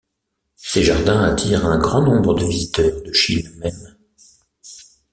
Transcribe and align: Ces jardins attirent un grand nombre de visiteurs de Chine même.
Ces 0.55 0.81
jardins 0.81 1.21
attirent 1.21 1.67
un 1.67 1.77
grand 1.77 2.01
nombre 2.01 2.33
de 2.33 2.43
visiteurs 2.45 3.03
de 3.03 3.11
Chine 3.13 3.51
même. 3.59 3.95